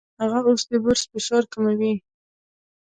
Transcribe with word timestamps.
هغه 0.21 0.39
اوس 0.47 0.61
د 0.69 0.71
برس 0.83 1.01
فشار 1.11 1.43
کموي. 1.53 1.93